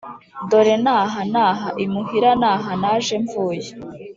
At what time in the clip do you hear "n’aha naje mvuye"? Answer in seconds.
2.41-3.69